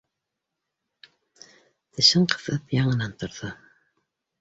[1.99, 3.55] Тешен ҡыҫып яңынан торҙо.